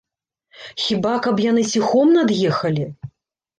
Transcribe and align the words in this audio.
Хіба 0.83 1.11
каб 1.27 1.43
яны 1.45 1.63
ціхом 1.75 2.17
над'ехалі? 2.19 2.91